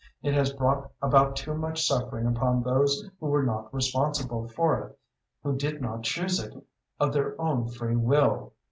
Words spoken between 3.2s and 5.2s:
were not responsible for it,